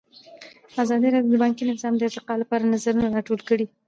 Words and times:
ازادي 0.83 1.07
راډیو 1.13 1.31
د 1.33 1.37
بانکي 1.43 1.63
نظام 1.71 1.93
د 1.97 2.01
ارتقا 2.07 2.33
لپاره 2.41 2.69
نظرونه 2.73 3.07
راټول 3.15 3.41
کړي. 3.49 3.65